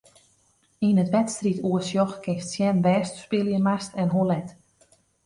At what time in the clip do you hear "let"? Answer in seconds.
4.29-4.49